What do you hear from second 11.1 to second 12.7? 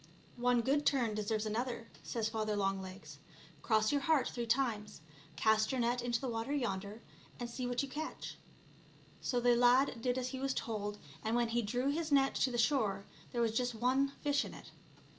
and when he drew his net to the